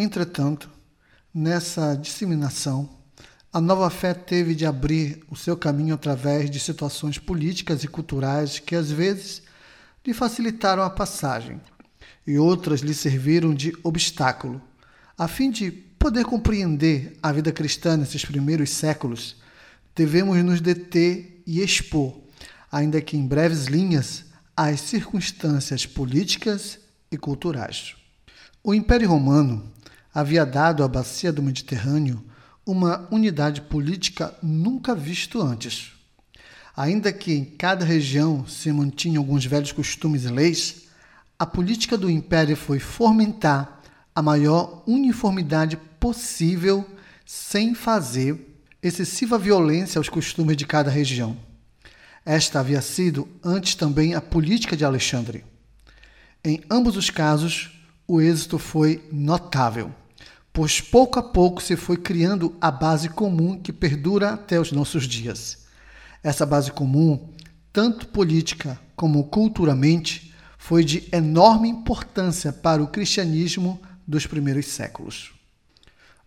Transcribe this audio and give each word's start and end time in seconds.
Entretanto, 0.00 0.70
nessa 1.32 1.94
disseminação, 1.94 2.88
a 3.52 3.60
nova 3.60 3.90
fé 3.90 4.14
teve 4.14 4.54
de 4.54 4.64
abrir 4.64 5.22
o 5.28 5.36
seu 5.36 5.58
caminho 5.58 5.94
através 5.94 6.50
de 6.50 6.58
situações 6.58 7.18
políticas 7.18 7.84
e 7.84 7.88
culturais 7.88 8.58
que 8.58 8.74
às 8.74 8.90
vezes 8.90 9.42
lhe 10.06 10.14
facilitaram 10.14 10.82
a 10.82 10.88
passagem 10.88 11.60
e 12.26 12.38
outras 12.38 12.80
lhe 12.80 12.94
serviram 12.94 13.52
de 13.52 13.76
obstáculo, 13.82 14.62
a 15.18 15.28
fim 15.28 15.50
de 15.50 15.70
poder 15.70 16.24
compreender 16.24 17.18
a 17.22 17.30
vida 17.30 17.52
cristã 17.52 17.94
nesses 17.94 18.24
primeiros 18.24 18.70
séculos, 18.70 19.36
devemos 19.94 20.42
nos 20.42 20.62
deter 20.62 21.42
e 21.46 21.60
expor, 21.60 22.18
ainda 22.72 23.02
que 23.02 23.18
em 23.18 23.26
breves 23.26 23.66
linhas, 23.66 24.24
as 24.56 24.80
circunstâncias 24.80 25.84
políticas 25.84 26.78
e 27.12 27.18
culturais. 27.18 27.96
O 28.64 28.72
Império 28.72 29.08
Romano 29.08 29.70
havia 30.14 30.44
dado 30.44 30.82
à 30.82 30.88
bacia 30.88 31.32
do 31.32 31.42
Mediterrâneo 31.42 32.24
uma 32.66 33.08
unidade 33.10 33.62
política 33.62 34.34
nunca 34.42 34.94
visto 34.94 35.40
antes. 35.40 35.92
Ainda 36.76 37.12
que 37.12 37.32
em 37.32 37.44
cada 37.44 37.84
região 37.84 38.46
se 38.46 38.70
mantinham 38.72 39.22
alguns 39.22 39.44
velhos 39.44 39.72
costumes 39.72 40.24
e 40.24 40.28
leis, 40.28 40.82
a 41.38 41.46
política 41.46 41.96
do 41.96 42.10
império 42.10 42.56
foi 42.56 42.78
fomentar 42.78 43.80
a 44.14 44.22
maior 44.22 44.82
uniformidade 44.86 45.76
possível 45.98 46.88
sem 47.24 47.74
fazer 47.74 48.62
excessiva 48.82 49.38
violência 49.38 49.98
aos 49.98 50.08
costumes 50.08 50.56
de 50.56 50.66
cada 50.66 50.90
região. 50.90 51.36
Esta 52.24 52.60
havia 52.60 52.80
sido 52.82 53.28
antes 53.42 53.74
também 53.74 54.14
a 54.14 54.20
política 54.20 54.76
de 54.76 54.84
Alexandre. 54.84 55.44
Em 56.44 56.62
ambos 56.70 56.96
os 56.96 57.10
casos, 57.10 57.79
o 58.12 58.20
êxito 58.20 58.58
foi 58.58 59.08
notável, 59.12 59.94
pois 60.52 60.80
pouco 60.80 61.20
a 61.20 61.22
pouco 61.22 61.62
se 61.62 61.76
foi 61.76 61.96
criando 61.96 62.56
a 62.60 62.68
base 62.68 63.08
comum 63.08 63.56
que 63.56 63.72
perdura 63.72 64.30
até 64.30 64.58
os 64.58 64.72
nossos 64.72 65.06
dias. 65.06 65.66
Essa 66.20 66.44
base 66.44 66.72
comum, 66.72 67.28
tanto 67.72 68.08
política 68.08 68.80
como 68.96 69.22
culturalmente, 69.28 70.34
foi 70.58 70.84
de 70.84 71.08
enorme 71.12 71.68
importância 71.68 72.52
para 72.52 72.82
o 72.82 72.88
cristianismo 72.88 73.80
dos 74.04 74.26
primeiros 74.26 74.66
séculos. 74.66 75.30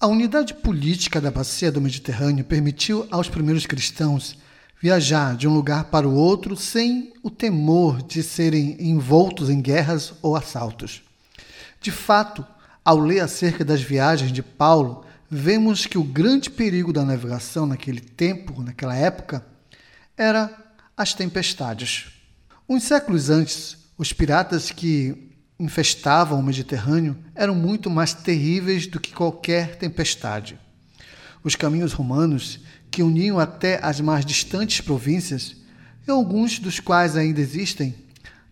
A 0.00 0.06
unidade 0.06 0.54
política 0.54 1.20
da 1.20 1.30
bacia 1.30 1.70
do 1.70 1.78
Mediterrâneo 1.78 2.46
permitiu 2.46 3.06
aos 3.10 3.28
primeiros 3.28 3.66
cristãos 3.66 4.38
viajar 4.80 5.36
de 5.36 5.46
um 5.46 5.52
lugar 5.52 5.90
para 5.90 6.08
o 6.08 6.14
outro 6.14 6.56
sem 6.56 7.12
o 7.22 7.28
temor 7.28 8.02
de 8.02 8.22
serem 8.22 8.78
envoltos 8.80 9.50
em 9.50 9.60
guerras 9.60 10.14
ou 10.22 10.34
assaltos. 10.34 11.05
De 11.86 11.92
fato, 11.92 12.44
ao 12.84 12.98
ler 12.98 13.20
acerca 13.20 13.64
das 13.64 13.80
viagens 13.80 14.32
de 14.32 14.42
Paulo, 14.42 15.04
vemos 15.30 15.86
que 15.86 15.96
o 15.96 16.02
grande 16.02 16.50
perigo 16.50 16.92
da 16.92 17.04
navegação 17.04 17.64
naquele 17.64 18.00
tempo, 18.00 18.60
naquela 18.60 18.96
época, 18.96 19.46
era 20.16 20.52
as 20.96 21.14
tempestades. 21.14 22.06
Uns 22.68 22.82
séculos 22.82 23.30
antes, 23.30 23.78
os 23.96 24.12
piratas 24.12 24.72
que 24.72 25.30
infestavam 25.60 26.40
o 26.40 26.42
Mediterrâneo 26.42 27.16
eram 27.36 27.54
muito 27.54 27.88
mais 27.88 28.12
terríveis 28.12 28.88
do 28.88 28.98
que 28.98 29.14
qualquer 29.14 29.76
tempestade. 29.76 30.58
Os 31.44 31.54
caminhos 31.54 31.92
romanos, 31.92 32.58
que 32.90 33.00
uniam 33.00 33.38
até 33.38 33.78
as 33.80 34.00
mais 34.00 34.26
distantes 34.26 34.80
províncias, 34.80 35.54
e 36.04 36.10
alguns 36.10 36.58
dos 36.58 36.80
quais 36.80 37.16
ainda 37.16 37.40
existem, 37.40 37.94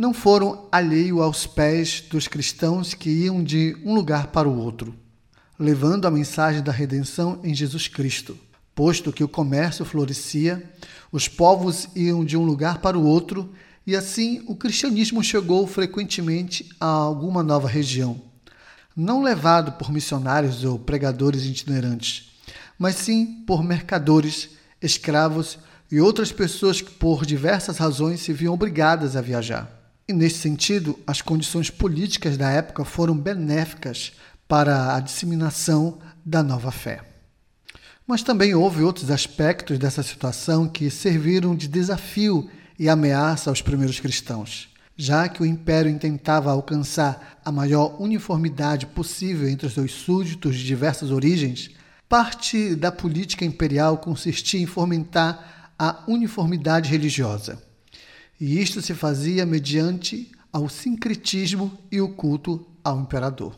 não 0.00 0.14
foram 0.14 0.66
alheio 0.72 1.20
aos 1.20 1.46
pés 1.46 2.02
dos 2.10 2.26
cristãos 2.26 2.94
que 2.94 3.10
iam 3.10 3.44
de 3.44 3.76
um 3.84 3.92
lugar 3.92 4.28
para 4.28 4.48
o 4.48 4.58
outro, 4.58 4.94
levando 5.58 6.06
a 6.06 6.10
mensagem 6.10 6.62
da 6.62 6.72
redenção 6.72 7.38
em 7.44 7.54
Jesus 7.54 7.86
Cristo. 7.86 8.34
Posto 8.74 9.12
que 9.12 9.22
o 9.22 9.28
comércio 9.28 9.84
florescia, 9.84 10.64
os 11.12 11.28
povos 11.28 11.86
iam 11.94 12.24
de 12.24 12.34
um 12.34 12.46
lugar 12.46 12.78
para 12.78 12.98
o 12.98 13.04
outro 13.04 13.52
e 13.86 13.94
assim 13.94 14.42
o 14.46 14.56
cristianismo 14.56 15.22
chegou 15.22 15.66
frequentemente 15.66 16.66
a 16.80 16.86
alguma 16.86 17.42
nova 17.42 17.68
região, 17.68 18.18
não 18.96 19.22
levado 19.22 19.72
por 19.72 19.92
missionários 19.92 20.64
ou 20.64 20.78
pregadores 20.78 21.44
itinerantes, 21.44 22.38
mas 22.78 22.96
sim 22.96 23.44
por 23.46 23.62
mercadores, 23.62 24.48
escravos 24.80 25.58
e 25.92 26.00
outras 26.00 26.32
pessoas 26.32 26.80
que 26.80 26.90
por 26.90 27.26
diversas 27.26 27.76
razões 27.76 28.20
se 28.20 28.32
viam 28.32 28.54
obrigadas 28.54 29.14
a 29.14 29.20
viajar. 29.20 29.79
E 30.10 30.12
nesse 30.12 30.40
sentido, 30.40 30.98
as 31.06 31.22
condições 31.22 31.70
políticas 31.70 32.36
da 32.36 32.50
época 32.50 32.84
foram 32.84 33.16
benéficas 33.16 34.10
para 34.48 34.96
a 34.96 34.98
disseminação 34.98 36.00
da 36.24 36.42
nova 36.42 36.72
fé. 36.72 37.00
Mas 38.04 38.20
também 38.20 38.52
houve 38.52 38.82
outros 38.82 39.08
aspectos 39.08 39.78
dessa 39.78 40.02
situação 40.02 40.66
que 40.66 40.90
serviram 40.90 41.54
de 41.54 41.68
desafio 41.68 42.50
e 42.76 42.88
ameaça 42.88 43.50
aos 43.50 43.62
primeiros 43.62 44.00
cristãos, 44.00 44.68
já 44.96 45.28
que 45.28 45.44
o 45.44 45.46
império 45.46 45.88
intentava 45.88 46.50
alcançar 46.50 47.38
a 47.44 47.52
maior 47.52 48.02
uniformidade 48.02 48.86
possível 48.86 49.48
entre 49.48 49.68
os 49.68 49.74
seus 49.74 49.92
súditos 49.92 50.56
de 50.56 50.66
diversas 50.66 51.12
origens. 51.12 51.70
Parte 52.08 52.74
da 52.74 52.90
política 52.90 53.44
imperial 53.44 53.98
consistia 53.98 54.60
em 54.60 54.66
fomentar 54.66 55.70
a 55.78 56.02
uniformidade 56.08 56.90
religiosa. 56.90 57.69
E 58.40 58.58
isto 58.58 58.80
se 58.80 58.94
fazia 58.94 59.44
mediante 59.44 60.30
ao 60.50 60.68
sincretismo 60.68 61.78
e 61.92 62.00
o 62.00 62.14
culto 62.14 62.66
ao 62.82 62.98
imperador. 62.98 63.54